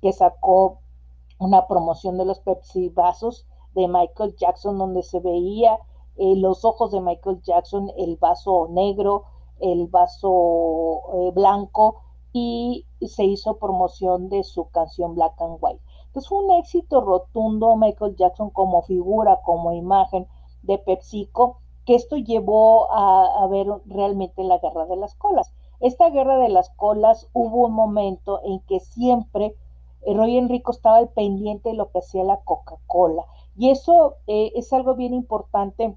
que 0.00 0.12
sacó 0.12 0.78
una 1.38 1.66
promoción 1.66 2.16
de 2.16 2.24
los 2.24 2.40
Pepsi 2.40 2.88
vasos 2.88 3.46
de 3.74 3.88
Michael 3.88 4.34
Jackson, 4.36 4.78
donde 4.78 5.02
se 5.02 5.20
veía 5.20 5.78
eh, 6.16 6.36
los 6.36 6.64
ojos 6.64 6.90
de 6.92 7.00
Michael 7.00 7.40
Jackson, 7.42 7.90
el 7.96 8.16
vaso 8.16 8.68
negro, 8.70 9.24
el 9.58 9.86
vaso 9.86 11.02
eh, 11.14 11.30
blanco, 11.34 12.02
y 12.32 12.86
se 13.00 13.24
hizo 13.24 13.58
promoción 13.58 14.28
de 14.28 14.44
su 14.44 14.70
canción 14.70 15.14
Black 15.14 15.40
and 15.40 15.58
White. 15.60 15.80
Entonces 16.06 16.28
fue 16.28 16.44
un 16.44 16.52
éxito 16.52 17.00
rotundo 17.00 17.76
Michael 17.76 18.16
Jackson 18.16 18.50
como 18.50 18.82
figura, 18.82 19.40
como 19.44 19.72
imagen 19.72 20.26
de 20.62 20.78
PepsiCo, 20.78 21.58
que 21.86 21.94
esto 21.94 22.16
llevó 22.16 22.92
a, 22.92 23.42
a 23.42 23.46
ver 23.48 23.66
realmente 23.86 24.44
la 24.44 24.58
guerra 24.58 24.86
de 24.86 24.96
las 24.96 25.14
colas. 25.14 25.52
Esta 25.80 26.10
guerra 26.10 26.36
de 26.38 26.50
las 26.50 26.70
colas 26.70 27.28
hubo 27.32 27.66
un 27.66 27.72
momento 27.72 28.40
en 28.44 28.60
que 28.60 28.80
siempre 28.80 29.56
eh, 30.02 30.14
Roy 30.14 30.36
Enrico 30.36 30.72
estaba 30.72 30.98
al 30.98 31.08
pendiente 31.08 31.70
de 31.70 31.74
lo 31.74 31.90
que 31.90 32.00
hacía 32.00 32.24
la 32.24 32.40
Coca-Cola. 32.40 33.24
Y 33.56 33.70
eso 33.70 34.16
eh, 34.26 34.52
es 34.54 34.72
algo 34.72 34.94
bien 34.94 35.14
importante 35.14 35.96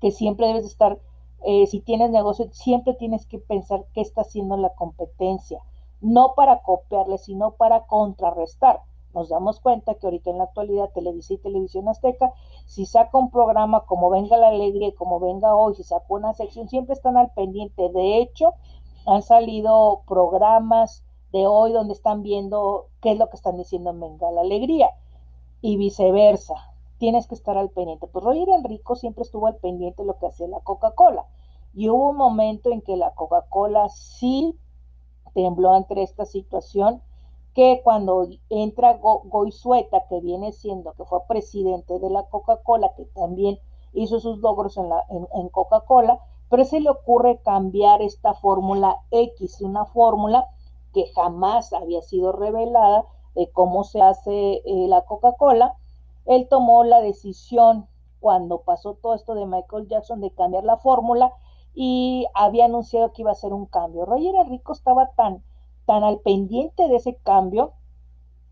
que 0.00 0.10
siempre 0.10 0.46
debes 0.46 0.66
estar 0.66 0.98
eh, 1.44 1.66
si 1.66 1.80
tienes 1.80 2.10
negocio, 2.10 2.48
siempre 2.52 2.94
tienes 2.94 3.26
que 3.26 3.38
pensar 3.38 3.84
qué 3.92 4.00
está 4.00 4.22
haciendo 4.22 4.56
la 4.56 4.70
competencia, 4.74 5.60
no 6.00 6.34
para 6.34 6.62
copiarle, 6.62 7.18
sino 7.18 7.52
para 7.52 7.86
contrarrestar. 7.86 8.80
Nos 9.14 9.28
damos 9.28 9.60
cuenta 9.60 9.94
que 9.94 10.06
ahorita 10.06 10.30
en 10.30 10.38
la 10.38 10.44
actualidad 10.44 10.90
Televisa 10.92 11.34
y 11.34 11.38
Televisión 11.38 11.88
Azteca, 11.88 12.32
si 12.66 12.84
saca 12.84 13.16
un 13.16 13.30
programa 13.30 13.86
como 13.86 14.10
Venga 14.10 14.36
la 14.36 14.48
Alegría, 14.48 14.92
como 14.94 15.20
Venga 15.20 15.54
Hoy, 15.54 15.74
si 15.74 15.84
saca 15.84 16.04
una 16.08 16.34
sección, 16.34 16.68
siempre 16.68 16.94
están 16.94 17.16
al 17.16 17.30
pendiente. 17.32 17.88
De 17.90 18.18
hecho, 18.18 18.54
han 19.06 19.22
salido 19.22 20.02
programas 20.06 21.04
de 21.32 21.46
hoy 21.46 21.72
donde 21.72 21.94
están 21.94 22.22
viendo 22.22 22.88
qué 23.00 23.12
es 23.12 23.18
lo 23.18 23.30
que 23.30 23.36
están 23.36 23.56
diciendo 23.56 23.90
en 23.90 24.00
Venga 24.00 24.30
la 24.32 24.40
Alegría 24.40 24.90
y 25.60 25.76
viceversa 25.76 26.54
tienes 26.98 27.26
que 27.26 27.34
estar 27.34 27.56
al 27.56 27.70
pendiente. 27.70 28.06
Pues 28.06 28.24
Roger 28.24 28.48
Enrico 28.48 28.96
siempre 28.96 29.22
estuvo 29.22 29.46
al 29.46 29.56
pendiente 29.56 30.02
de 30.02 30.06
lo 30.06 30.18
que 30.18 30.26
hacía 30.26 30.48
la 30.48 30.60
Coca-Cola. 30.60 31.26
Y 31.74 31.88
hubo 31.88 32.10
un 32.10 32.16
momento 32.16 32.70
en 32.70 32.80
que 32.80 32.96
la 32.96 33.14
Coca-Cola 33.14 33.88
sí 33.90 34.58
tembló 35.34 35.74
ante 35.74 36.02
esta 36.02 36.24
situación, 36.24 37.02
que 37.54 37.80
cuando 37.84 38.26
entra 38.48 38.98
Goizueta, 38.98 40.06
que 40.08 40.20
viene 40.20 40.52
siendo, 40.52 40.92
que 40.92 41.04
fue 41.04 41.20
presidente 41.26 41.98
de 41.98 42.10
la 42.10 42.24
Coca-Cola, 42.24 42.92
que 42.96 43.04
también 43.06 43.58
hizo 43.92 44.20
sus 44.20 44.38
logros 44.38 44.76
en, 44.76 44.86
en 45.34 45.48
Coca-Cola, 45.48 46.20
pero 46.48 46.64
se 46.64 46.80
le 46.80 46.90
ocurre 46.90 47.40
cambiar 47.42 48.02
esta 48.02 48.34
fórmula 48.34 48.98
X, 49.10 49.60
una 49.60 49.84
fórmula 49.86 50.48
que 50.92 51.06
jamás 51.14 51.72
había 51.72 52.00
sido 52.02 52.32
revelada 52.32 53.04
de 53.36 53.50
cómo 53.52 53.84
se 53.84 54.00
hace 54.02 54.54
eh, 54.56 54.62
la 54.88 55.02
Coca-Cola. 55.02 55.74
Él 56.24 56.48
tomó 56.48 56.82
la 56.82 57.00
decisión 57.00 57.86
cuando 58.18 58.62
pasó 58.62 58.94
todo 58.94 59.14
esto 59.14 59.34
de 59.34 59.46
Michael 59.46 59.86
Jackson 59.88 60.20
de 60.20 60.32
cambiar 60.32 60.64
la 60.64 60.78
fórmula 60.78 61.32
y 61.74 62.26
había 62.34 62.64
anunciado 62.64 63.12
que 63.12 63.22
iba 63.22 63.30
a 63.30 63.34
hacer 63.34 63.52
un 63.52 63.66
cambio. 63.66 64.06
Roger 64.06 64.34
Rico 64.48 64.72
estaba 64.72 65.10
tan, 65.10 65.44
tan 65.84 66.02
al 66.02 66.18
pendiente 66.20 66.88
de 66.88 66.96
ese 66.96 67.16
cambio 67.16 67.74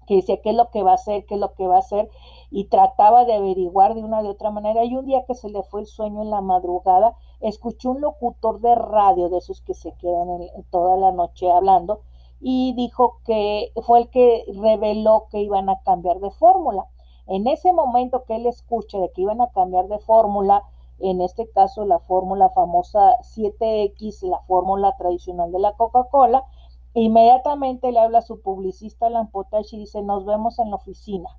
que 0.07 0.17
decía 0.17 0.41
qué 0.43 0.51
es 0.51 0.57
lo 0.57 0.71
que 0.71 0.83
va 0.83 0.93
a 0.93 0.95
hacer, 0.95 1.25
qué 1.25 1.35
es 1.35 1.41
lo 1.41 1.55
que 1.55 1.67
va 1.67 1.77
a 1.77 1.81
hacer, 1.81 2.11
y 2.51 2.67
trataba 2.67 3.25
de 3.25 3.35
averiguar 3.35 3.95
de 3.95 4.05
una 4.05 4.23
de 4.23 4.29
otra 4.29 4.51
manera. 4.51 4.85
Y 4.85 4.95
un 4.97 5.07
día 5.07 5.25
que 5.25 5.35
se 5.35 5.49
le 5.49 5.63
fue 5.63 5.81
el 5.81 5.87
sueño 5.87 6.21
en 6.21 6.31
la 6.31 6.43
madrugada, 6.43 7.17
escuchó 7.41 7.93
un 7.93 8.03
locutor 8.03 8.61
de 8.61 8.75
radio, 8.75 9.31
de 9.31 9.39
esos 9.39 9.63
que 9.63 9.73
se 9.73 9.93
quedan 9.93 10.29
toda 10.71 10.97
la 10.97 11.11
noche 11.11 11.51
hablando, 11.51 12.01
y 12.47 12.75
dijo 12.75 13.21
que 13.25 13.73
fue 13.87 14.01
el 14.01 14.11
que 14.11 14.45
reveló 14.55 15.29
que 15.31 15.41
iban 15.41 15.71
a 15.71 15.81
cambiar 15.81 16.21
de 16.21 16.31
fórmula. 16.31 16.85
En 17.27 17.47
ese 17.47 17.73
momento 17.73 18.25
que 18.25 18.37
él 18.37 18.45
escucha 18.45 18.99
de 18.99 19.11
que 19.13 19.23
iban 19.23 19.41
a 19.41 19.49
cambiar 19.49 19.89
de 19.89 19.99
fórmula, 19.99 20.63
en 20.99 21.23
este 21.23 21.49
caso 21.51 21.87
la 21.87 22.01
fórmula 22.01 22.51
famosa 22.51 23.17
7X, 23.23 24.29
la 24.29 24.41
fórmula 24.41 24.95
tradicional 24.99 25.53
de 25.53 25.59
la 25.59 25.73
Coca-Cola, 25.73 26.45
inmediatamente 26.93 27.91
le 27.91 28.01
habla 28.01 28.19
a 28.19 28.23
su 28.23 28.43
publicista 28.43 29.09
Lampotash 29.09 29.73
y 29.73 29.79
dice, 29.79 30.03
nos 30.03 30.27
vemos 30.27 30.59
en 30.59 30.69
la 30.69 30.77
oficina. 30.77 31.31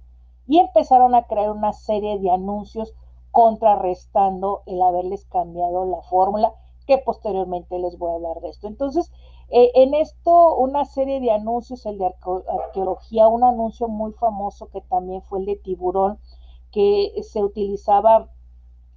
Y 0.47 0.57
empezaron 0.57 1.13
a 1.13 1.27
crear 1.27 1.51
una 1.51 1.73
serie 1.73 2.17
de 2.17 2.31
anuncios 2.31 2.95
contrarrestando 3.29 4.63
el 4.65 4.81
haberles 4.81 5.25
cambiado 5.25 5.85
la 5.85 6.01
fórmula, 6.01 6.51
que 6.87 6.97
posteriormente 6.97 7.77
les 7.77 7.95
voy 7.99 8.11
a 8.11 8.15
hablar 8.15 8.41
de 8.41 8.49
esto. 8.49 8.67
Entonces, 8.67 9.11
eh, 9.49 9.71
en 9.75 9.93
esto, 9.93 10.55
una 10.55 10.85
serie 10.85 11.19
de 11.19 11.31
anuncios, 11.31 11.85
el 11.85 11.97
de 11.97 12.05
arqueología, 12.05 13.27
un 13.27 13.43
anuncio 13.43 13.87
muy 13.87 14.11
famoso 14.13 14.69
que 14.69 14.81
también 14.81 15.21
fue 15.21 15.39
el 15.39 15.45
de 15.45 15.55
tiburón, 15.55 16.19
que 16.71 17.13
se 17.23 17.43
utilizaba 17.43 18.29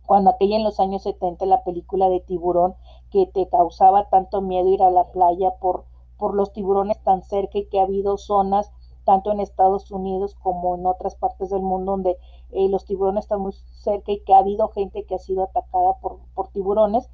cuando 0.07 0.31
aquella 0.31 0.57
en 0.57 0.65
los 0.65 0.81
años 0.81 1.03
70 1.03 1.45
la 1.47 1.63
película 1.65 2.09
de 2.09 2.21
tiburón 2.21 2.75
que 3.11 3.27
te 3.27 3.49
causaba 3.49 4.09
tanto 4.09 4.41
miedo 4.41 4.69
ir 4.69 4.83
a 4.83 4.91
la 4.91 5.05
playa 5.13 5.53
por, 5.61 5.85
por 6.17 6.35
los 6.35 6.53
tiburones 6.53 6.99
tan 7.03 7.23
cerca 7.23 7.59
y 7.59 7.67
que 7.67 7.79
ha 7.79 7.83
habido 7.85 8.17
zonas 8.17 8.73
tanto 9.05 9.33
en 9.33 9.41
Estados 9.41 9.91
Unidos 9.91 10.35
como 10.35 10.75
en 10.75 10.87
otras 10.87 11.15
partes 11.15 11.51
del 11.51 11.63
mundo 11.63 11.93
donde 11.93 12.19
eh, 12.53 12.69
los 12.69 12.85
tiburones 12.85 13.25
están 13.25 13.41
muy 13.41 13.53
cerca 13.53 14.13
y 14.13 14.21
que 14.21 14.35
ha 14.35 14.39
habido 14.39 14.69
gente 14.69 15.05
que 15.05 15.15
ha 15.15 15.19
sido 15.19 15.45
atacada 15.45 15.95
por, 16.01 16.19
por 16.35 16.49
tiburones. 16.49 17.09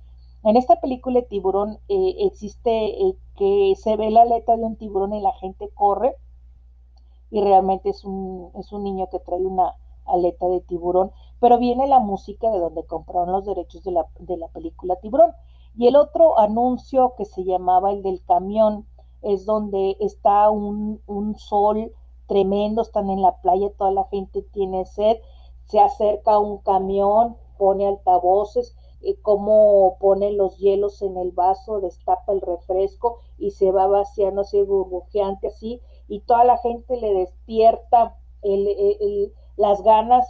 En 0.44 0.56
esta 0.56 0.80
película 0.80 1.20
de 1.20 1.26
tiburón 1.26 1.78
eh, 1.88 2.16
existe 2.20 2.70
eh, 2.70 3.16
que 3.36 3.74
se 3.76 3.96
ve 3.96 4.10
la 4.10 4.22
aleta 4.22 4.56
de 4.56 4.62
un 4.62 4.76
tiburón 4.76 5.14
y 5.14 5.20
la 5.20 5.32
gente 5.32 5.70
corre 5.74 6.16
y 7.30 7.40
realmente 7.40 7.90
es 7.90 8.04
un, 8.04 8.50
es 8.54 8.72
un 8.72 8.84
niño 8.84 9.08
que 9.10 9.18
trae 9.18 9.40
una 9.40 9.74
aleta 10.06 10.46
de 10.46 10.60
tiburón 10.60 11.10
pero 11.44 11.58
viene 11.58 11.86
la 11.86 11.98
música 11.98 12.50
de 12.50 12.58
donde 12.58 12.86
compraron 12.86 13.30
los 13.30 13.44
derechos 13.44 13.84
de 13.84 13.90
la, 13.90 14.06
de 14.18 14.38
la 14.38 14.48
película 14.48 14.96
Tiburón. 14.96 15.32
Y 15.76 15.88
el 15.88 15.94
otro 15.94 16.38
anuncio 16.38 17.12
que 17.18 17.26
se 17.26 17.44
llamaba 17.44 17.92
el 17.92 18.02
del 18.02 18.24
camión 18.24 18.86
es 19.20 19.44
donde 19.44 19.94
está 20.00 20.48
un, 20.48 21.02
un 21.06 21.36
sol 21.36 21.92
tremendo, 22.28 22.80
están 22.80 23.10
en 23.10 23.20
la 23.20 23.42
playa, 23.42 23.68
toda 23.76 23.90
la 23.90 24.04
gente 24.04 24.40
tiene 24.54 24.86
sed, 24.86 25.18
se 25.66 25.80
acerca 25.80 26.38
un 26.38 26.62
camión 26.62 27.36
pone 27.58 27.86
altavoces, 27.86 28.74
eh, 29.04 29.16
cómo 29.22 29.96
pone 30.00 30.32
los 30.32 30.56
hielos 30.58 31.02
en 31.02 31.16
el 31.16 31.30
vaso, 31.30 31.80
destapa 31.80 32.32
el 32.32 32.40
refresco 32.40 33.18
y 33.38 33.50
se 33.50 33.70
va 33.70 33.86
vaciando 33.86 34.42
así 34.42 34.62
burbujeante 34.62 35.48
así, 35.48 35.80
y 36.08 36.20
toda 36.20 36.44
la 36.44 36.58
gente 36.58 36.96
le 36.96 37.14
despierta 37.14 38.16
las 39.56 39.82
ganas 39.82 40.26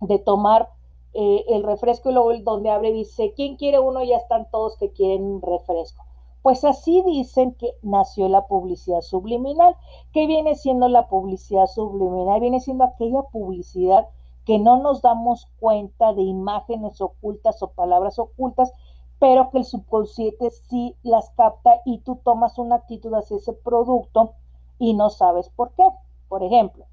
de 0.00 0.18
tomar 0.18 0.68
eh, 1.14 1.44
el 1.48 1.62
refresco 1.62 2.10
y 2.10 2.14
luego 2.14 2.32
donde 2.38 2.70
abre 2.70 2.92
dice, 2.92 3.34
¿quién 3.34 3.56
quiere 3.56 3.78
uno? 3.80 4.02
Ya 4.02 4.16
están 4.16 4.48
todos 4.50 4.76
que 4.78 4.92
quieren 4.92 5.42
refresco. 5.42 6.04
Pues 6.42 6.64
así 6.64 7.02
dicen 7.02 7.54
que 7.54 7.72
nació 7.82 8.28
la 8.28 8.46
publicidad 8.46 9.00
subliminal. 9.00 9.76
¿Qué 10.12 10.26
viene 10.26 10.56
siendo 10.56 10.88
la 10.88 11.08
publicidad 11.08 11.66
subliminal? 11.66 12.40
Viene 12.40 12.60
siendo 12.60 12.84
aquella 12.84 13.22
publicidad 13.30 14.08
que 14.44 14.58
no 14.58 14.76
nos 14.76 15.02
damos 15.02 15.46
cuenta 15.60 16.12
de 16.12 16.22
imágenes 16.22 17.00
ocultas 17.00 17.62
o 17.62 17.72
palabras 17.72 18.18
ocultas, 18.18 18.72
pero 19.18 19.50
que 19.50 19.58
el 19.58 19.64
subconsciente 19.64 20.50
sí 20.50 20.96
las 21.02 21.30
capta 21.30 21.80
y 21.84 21.98
tú 21.98 22.16
tomas 22.24 22.58
una 22.58 22.76
actitud 22.76 23.12
hacia 23.14 23.36
ese 23.36 23.52
producto 23.52 24.32
y 24.78 24.94
no 24.94 25.10
sabes 25.10 25.48
por 25.50 25.72
qué. 25.74 25.84
Por 26.28 26.42
ejemplo, 26.42 26.86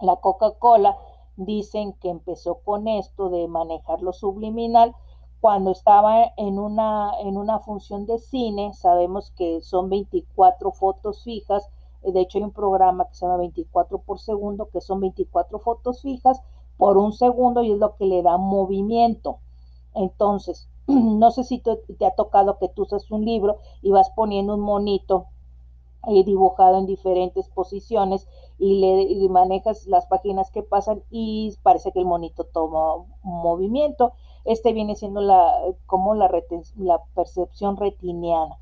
la 0.00 0.16
Coca-Cola 0.16 0.98
dicen 1.36 1.94
que 1.94 2.10
empezó 2.10 2.56
con 2.56 2.88
esto 2.88 3.30
de 3.30 3.48
manejar 3.48 4.02
lo 4.02 4.12
subliminal 4.12 4.94
cuando 5.40 5.70
estaba 5.70 6.32
en 6.36 6.58
una, 6.58 7.12
en 7.20 7.36
una 7.36 7.60
función 7.60 8.06
de 8.06 8.18
cine, 8.18 8.72
sabemos 8.74 9.32
que 9.36 9.60
son 9.60 9.88
24 9.88 10.72
fotos 10.72 11.22
fijas, 11.22 11.70
de 12.02 12.20
hecho 12.20 12.38
hay 12.38 12.44
un 12.44 12.52
programa 12.52 13.06
que 13.08 13.14
se 13.14 13.26
llama 13.26 13.38
24 13.38 13.98
por 13.98 14.18
segundo, 14.18 14.68
que 14.70 14.80
son 14.80 15.00
24 15.00 15.58
fotos 15.58 16.02
fijas 16.02 16.42
por 16.76 16.98
un 16.98 17.12
segundo 17.12 17.62
y 17.62 17.72
es 17.72 17.78
lo 17.78 17.96
que 17.96 18.06
le 18.06 18.22
da 18.22 18.36
movimiento. 18.36 19.38
Entonces, 19.94 20.68
no 20.86 21.30
sé 21.30 21.44
si 21.44 21.58
te, 21.58 21.78
ha 22.04 22.10
tocado 22.12 22.58
que 22.58 22.68
tú 22.68 22.82
usas 22.82 23.10
un 23.10 23.24
libro 23.24 23.58
y 23.82 23.90
vas 23.90 24.10
poniendo 24.10 24.54
un 24.54 24.60
monito 24.60 25.26
eh, 26.08 26.22
dibujado 26.24 26.78
en 26.78 26.86
diferentes 26.86 27.48
posiciones 27.48 28.28
y 28.58 28.80
le 28.80 29.28
manejas 29.28 29.86
las 29.86 30.06
páginas 30.06 30.50
que 30.50 30.62
pasan 30.62 31.02
y 31.10 31.54
parece 31.62 31.92
que 31.92 31.98
el 31.98 32.06
monito 32.06 32.44
toma 32.44 33.04
movimiento. 33.22 34.12
Este 34.44 34.72
viene 34.72 34.94
siendo 34.94 35.20
la, 35.20 35.52
como 35.86 36.14
la, 36.14 36.30
la 36.76 37.02
percepción 37.14 37.76
retiniana, 37.76 38.56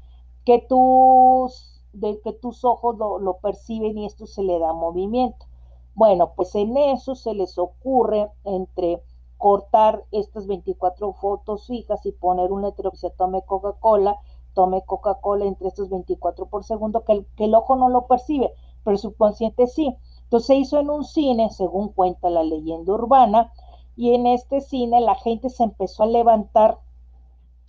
que 0.46 0.64
tus, 0.66 1.82
de, 1.92 2.20
que 2.22 2.32
tus 2.32 2.64
ojos 2.64 2.96
lo 2.96 3.36
perciben 3.42 3.98
y 3.98 4.06
esto 4.06 4.26
se 4.26 4.42
le 4.42 4.58
da 4.58 4.72
movimiento. 4.72 5.46
Bueno, 5.94 6.32
pues 6.34 6.54
en 6.54 6.76
eso 6.76 7.14
se 7.14 7.34
les 7.34 7.58
ocurre 7.58 8.30
entre 8.44 9.02
cortar 9.38 10.04
estas 10.10 10.46
24 10.46 11.12
fotos 11.12 11.66
fijas 11.66 12.04
y 12.06 12.12
poner 12.12 12.52
un 12.52 12.62
letrero 12.62 12.90
que 12.90 12.96
se 12.96 13.10
tome 13.10 13.42
Coca-Cola 13.42 14.18
tome 14.54 14.82
Coca-Cola 14.86 15.44
entre 15.44 15.68
estos 15.68 15.90
24 15.90 16.46
por 16.46 16.64
segundo, 16.64 17.04
que 17.04 17.12
el, 17.12 17.26
que 17.36 17.44
el 17.44 17.54
ojo 17.54 17.76
no 17.76 17.88
lo 17.90 18.06
percibe, 18.06 18.54
pero 18.82 18.94
el 18.94 18.98
subconsciente 18.98 19.66
sí. 19.66 19.94
Entonces 20.22 20.46
se 20.46 20.56
hizo 20.56 20.78
en 20.78 20.88
un 20.88 21.04
cine, 21.04 21.50
según 21.50 21.88
cuenta 21.88 22.30
la 22.30 22.42
leyenda 22.42 22.92
urbana, 22.92 23.52
y 23.96 24.14
en 24.14 24.26
este 24.26 24.60
cine 24.60 25.00
la 25.00 25.14
gente 25.16 25.50
se 25.50 25.64
empezó 25.64 26.04
a 26.04 26.06
levantar 26.06 26.78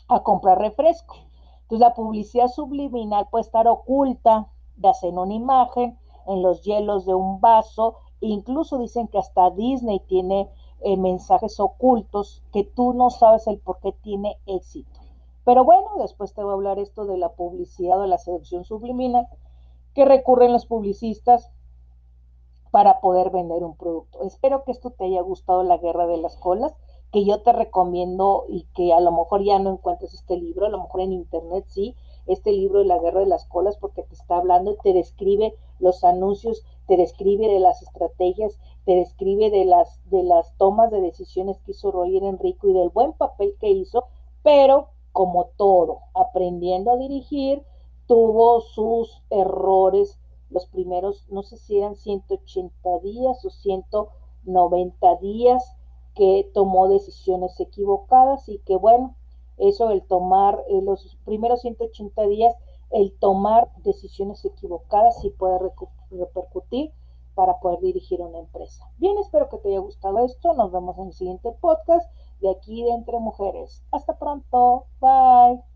a 0.08 0.24
comprar 0.24 0.60
refresco. 0.60 1.16
Entonces 1.64 1.80
la 1.80 1.94
publicidad 1.94 2.48
subliminal 2.48 3.28
puede 3.30 3.42
estar 3.42 3.68
oculta, 3.68 4.48
de 4.78 4.90
hacer 4.90 5.14
una 5.14 5.34
imagen, 5.34 5.98
en 6.28 6.42
los 6.42 6.64
hielos 6.64 7.06
de 7.06 7.14
un 7.14 7.40
vaso, 7.40 7.98
incluso 8.22 8.78
dicen 8.80 9.08
que 9.08 9.18
hasta 9.18 9.50
Disney 9.52 10.00
tiene 10.02 10.50
eh, 10.82 10.98
mensajes 10.98 11.60
ocultos 11.60 12.44
que 12.52 12.64
tú 12.64 12.94
no 12.94 13.10
sabes 13.10 13.48
el 13.48 13.60
por 13.60 13.80
qué 13.80 13.92
tiene 13.92 14.38
éxito. 14.46 15.00
Pero 15.44 15.64
bueno, 15.64 15.90
después 16.00 16.34
te 16.34 16.44
voy 16.44 16.52
a 16.52 16.54
hablar 16.54 16.80
esto 16.80 17.06
de 17.06 17.18
la 17.18 17.30
publicidad 17.30 18.00
o 18.00 18.08
la 18.08 18.18
seducción 18.18 18.66
subliminal 18.66 19.28
que 19.94 20.06
recurren 20.06 20.52
los 20.52 20.66
publicistas 20.66 21.52
para 22.72 23.00
poder 23.00 23.30
vender 23.30 23.64
un 23.64 23.78
producto. 23.78 24.22
Espero 24.24 24.64
que 24.66 24.72
esto 24.72 24.90
te 24.92 25.06
haya 25.06 25.22
gustado 25.22 25.64
la 25.64 25.78
guerra 25.78 26.08
de 26.08 26.18
las 26.18 26.36
colas, 26.36 26.76
que 27.12 27.24
yo 27.24 27.42
te 27.42 27.54
recomiendo 27.54 28.44
y 28.50 28.64
que 28.76 28.92
a 28.92 29.00
lo 29.00 29.12
mejor 29.14 29.44
ya 29.44 29.60
no 29.60 29.72
encuentres 29.72 30.14
este 30.14 30.36
libro, 30.36 30.66
a 30.66 30.70
lo 30.70 30.82
mejor 30.82 31.00
en 31.00 31.14
internet 31.14 31.64
sí, 31.70 31.96
este 32.28 32.52
libro 32.52 32.80
de 32.80 32.86
la 32.86 32.98
guerra 32.98 33.22
de 33.22 33.28
las 33.28 33.46
colas, 33.46 33.78
porque 33.78 34.04
te 34.04 34.16
está 34.16 34.36
hablando 34.38 34.74
y 34.74 34.78
te 34.84 34.92
describe 34.92 35.56
los 35.80 36.04
anuncios, 36.04 36.64
te 36.88 36.98
describe 36.98 37.48
de 37.48 37.60
las 37.60 37.82
estrategias, 37.82 38.58
te 38.86 38.96
describe 38.96 39.50
de 39.50 39.66
las, 39.66 40.00
de 40.10 40.24
las 40.24 40.56
tomas 40.58 40.92
de 40.92 41.02
decisiones 41.02 41.60
que 41.62 41.72
hizo 41.72 41.92
Roger 41.92 42.24
Enrico 42.24 42.68
y 42.68 42.74
del 42.74 42.90
buen 42.90 43.14
papel 43.14 43.56
que 43.60 43.70
hizo, 43.70 44.06
pero 44.44 44.90
como 45.12 45.46
todo, 45.58 46.00
aprendiendo 46.14 46.92
a 46.92 46.98
dirigir, 46.98 47.64
tuvo 48.08 48.62
sus 48.62 49.24
errores 49.30 50.20
los 50.50 50.68
primeros, 50.68 51.26
no 51.30 51.44
sé 51.44 51.58
si 51.58 51.78
eran 51.78 51.96
180 51.96 53.00
días 53.00 53.44
o 53.44 53.50
190 53.50 55.16
días 55.18 55.76
que 56.14 56.50
tomó 56.54 56.88
decisiones 56.88 57.60
equivocadas 57.60 58.48
y 58.48 58.60
que 58.60 58.76
bueno, 58.76 59.16
eso 59.58 59.90
el 59.90 60.02
tomar 60.04 60.64
eh, 60.70 60.82
los 60.82 61.18
primeros 61.26 61.62
180 61.62 62.28
días, 62.28 62.56
el 62.92 63.14
tomar 63.20 63.70
decisiones 63.84 64.46
equivocadas 64.46 65.20
sí 65.22 65.30
puede 65.30 65.58
repercutir 66.18 66.92
para 67.36 67.60
poder 67.60 67.82
dirigir 67.82 68.22
una 68.22 68.40
empresa. 68.40 68.90
Bien, 68.98 69.18
espero 69.18 69.50
que 69.50 69.58
te 69.58 69.70
haya 69.70 69.80
gustado 69.80 70.26
esto. 70.26 70.54
Nos 70.54 70.72
vemos 70.72 70.98
en 70.98 71.08
el 71.08 71.14
siguiente 71.14 71.52
podcast 71.60 72.10
de 72.40 72.50
aquí 72.50 72.84
de 72.84 72.92
Entre 72.92 73.20
Mujeres. 73.20 73.84
Hasta 73.92 74.18
pronto. 74.18 74.86
Bye. 75.00 75.75